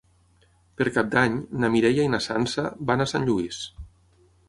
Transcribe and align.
Per 0.79 0.87
Cap 0.95 1.11
d'Any 1.17 1.35
na 1.65 1.71
Mireia 1.75 2.09
i 2.09 2.13
na 2.17 2.23
Sança 2.31 2.69
van 2.93 3.07
a 3.07 3.11
Sant 3.15 3.31
Lluís. 3.33 3.65